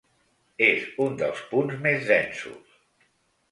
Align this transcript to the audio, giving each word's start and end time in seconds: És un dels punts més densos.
És 0.67 0.87
un 1.05 1.19
dels 1.19 1.45
punts 1.53 1.77
més 1.85 2.09
densos. 2.13 2.75